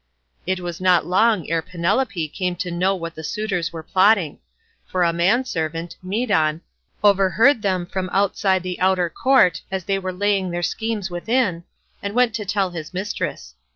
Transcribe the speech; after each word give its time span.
It 0.47 0.59
was 0.61 0.81
not 0.81 1.05
long 1.05 1.47
ere 1.51 1.61
Penelope 1.61 2.27
came 2.29 2.55
to 2.55 2.71
know 2.71 2.95
what 2.95 3.13
the 3.13 3.23
suitors 3.23 3.71
were 3.71 3.83
plotting; 3.83 4.39
for 4.87 5.03
a 5.03 5.13
man 5.13 5.45
servant, 5.45 5.95
Medon, 6.01 6.61
overheard 7.03 7.61
them 7.61 7.85
from 7.85 8.09
outside 8.11 8.63
the 8.63 8.79
outer 8.79 9.11
court 9.11 9.61
as 9.69 9.83
they 9.83 9.99
were 9.99 10.11
laying 10.11 10.49
their 10.49 10.63
schemes 10.63 11.11
within, 11.11 11.65
and 12.01 12.15
went 12.15 12.33
to 12.33 12.45
tell 12.45 12.71
his 12.71 12.95
mistress. 12.95 13.53